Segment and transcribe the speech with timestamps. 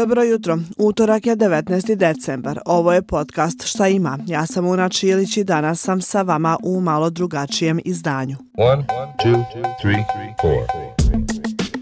[0.00, 0.58] Dobro jutro.
[0.78, 1.94] Utorak je 19.
[1.94, 2.60] decembar.
[2.66, 4.18] Ovo je podcast Šta ima.
[4.26, 8.36] Ja sam Una Čilić i danas sam sa vama u malo drugačijem izdanju.
[8.58, 8.84] One,
[9.24, 9.44] two,
[9.82, 10.04] three,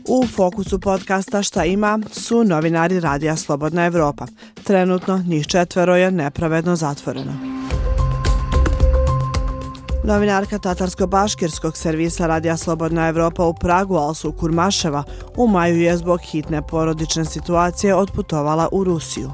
[0.09, 4.27] u fokusu podcasta Šta ima su novinari Radija Slobodna Evropa.
[4.65, 7.58] Trenutno njih četvero je nepravedno zatvoreno.
[10.05, 15.03] Novinarka Tatarsko-Baškirskog servisa Radija Slobodna Evropa u Pragu, Alsu Kurmaševa,
[15.37, 19.31] u maju je zbog hitne porodične situacije otputovala u Rusiju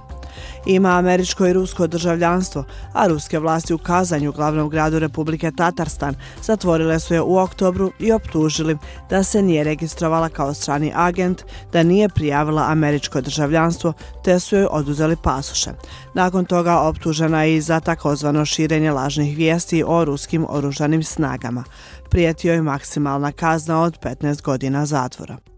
[0.66, 7.00] ima američko i rusko državljanstvo, a ruske vlasti u Kazanju, glavnom gradu Republike Tatarstan, zatvorile
[7.00, 8.78] su je u oktobru i optužili
[9.10, 13.92] da se nije registrovala kao strani agent, da nije prijavila američko državljanstvo,
[14.24, 15.70] te su joj oduzeli pasuše.
[16.14, 21.64] Nakon toga optužena je i za takozvano širenje lažnih vijesti o ruskim oružanim snagama.
[22.10, 25.53] Prijetio je maksimalna kazna od 15 godina zatvora.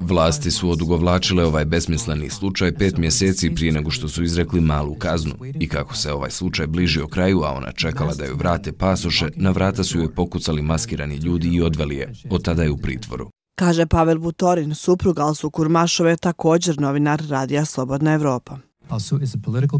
[0.00, 5.34] Vlasti su odugovlačile ovaj besmisleni slučaj pet mjeseci prije nego što su izrekli malu kaznu.
[5.60, 9.50] I kako se ovaj slučaj bližio kraju, a ona čekala da joj vrate pasoše, na
[9.50, 12.12] vrata su joj pokucali maskirani ljudi i odveli je.
[12.30, 13.30] Od tada je u pritvoru.
[13.58, 18.58] Kaže Pavel Butorin, suprug Alsu Kurmašove, također novinar Radija Slobodna Evropa.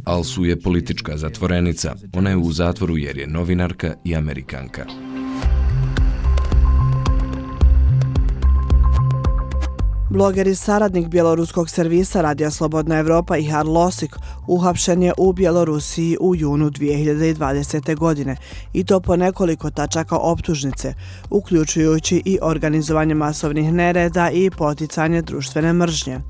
[0.04, 1.94] Alsu je politička zatvorenica.
[2.12, 5.11] Ona je u zatvoru jer je novinarka i amerikanka.
[10.12, 16.16] Bloger i saradnik bjeloruskog servisa Radija Slobodna Evropa i Har Losik uhapšen je u Bjelorusiji
[16.20, 17.96] u junu 2020.
[17.96, 18.36] godine
[18.72, 20.94] i to po nekoliko tačaka optužnice,
[21.30, 26.20] uključujući i organizovanje masovnih nereda i poticanje društvene mržnje.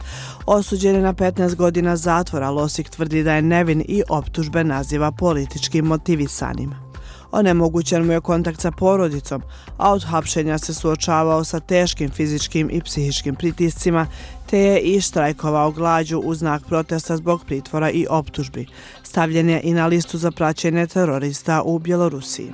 [0.46, 5.84] Osuđen je na 15 godina zatvora, Losik tvrdi da je nevin i optužbe naziva političkim
[5.84, 6.91] motivisanima
[7.32, 9.42] onemogućen mu je kontakt sa porodicom,
[9.76, 14.06] a od hapšenja se suočavao sa teškim fizičkim i psihičkim pritiscima,
[14.50, 18.66] te je i štrajkovao glađu u znak protesta zbog pritvora i optužbi.
[19.02, 22.52] Stavljen je i na listu za praćenje terorista u Bjelorusiji.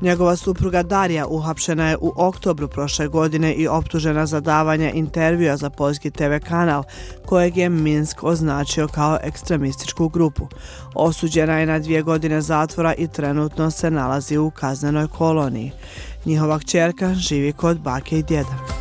[0.00, 5.70] Njegova supruga Darija uhapšena je u oktobru prošle godine i optužena za davanje intervjua za
[5.70, 6.84] poljski TV kanal,
[7.26, 10.48] kojeg je Minsk označio kao ekstremističku grupu.
[10.94, 15.72] Osuđena je na dvije godine zatvora i trenutno se nalazi u kaznenoj koloniji.
[16.24, 18.75] Njihova kćerka živi kod bake i djeda.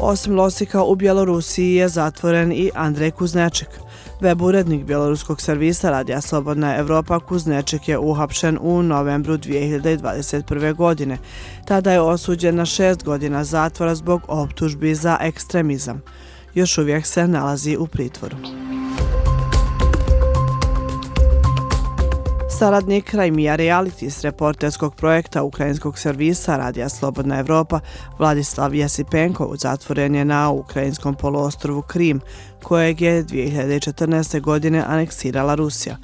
[0.00, 3.68] Osim Losika u Bjelorusiji je zatvoren i Andrej Kuzneček–
[4.20, 10.74] Web urednik bjeloruskog servisa Radija Slobodna Evropa Kuzneček je uhapšen u novembru 2021.
[10.74, 11.18] godine.
[11.64, 16.02] Tada je osuđen na šest godina zatvora zbog optužbi za ekstremizam.
[16.54, 18.36] Još uvijek se nalazi u pritvoru.
[22.58, 23.56] Saradnik Rajmija
[24.10, 27.80] s reporterskog projekta ukrajinskog servisa Radija Slobodna Evropa
[28.18, 32.20] Vladislav Jesipenko zatvoren je na ukrajinskom poluostrovu Krim,
[32.62, 34.40] kojeg je 2014.
[34.40, 35.96] godine aneksirala Rusija.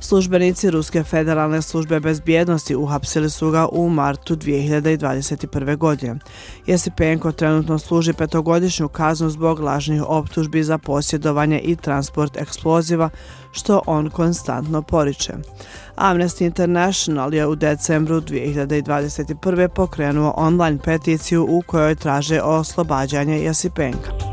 [0.00, 5.76] Službenici Ruske federalne službe bezbjednosti uhapsili su ga u martu 2021.
[5.76, 6.18] godine.
[6.66, 13.10] Jesipenko trenutno služi petogodišnju kaznu zbog lažnih optužbi za posjedovanje i transport eksploziva,
[13.52, 15.32] što on konstantno poriče.
[15.96, 19.68] Amnesty International je u decembru 2021.
[19.68, 24.27] pokrenuo online peticiju u kojoj traže oslobađanje Jesipenka.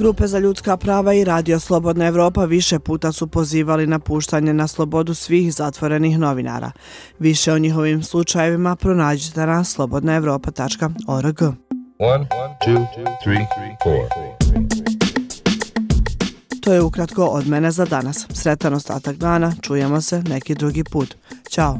[0.00, 4.66] Grupe za ljudska prava i Radio Slobodna Evropa više puta su pozivali na puštanje na
[4.68, 6.72] slobodu svih zatvorenih novinara.
[7.18, 11.38] Više o njihovim slučajevima pronađite na slobodnaevropa.org.
[16.60, 18.26] To je ukratko od mene za danas.
[18.32, 21.14] Sretan ostatak dana, čujemo se neki drugi put.
[21.50, 21.78] Ćao!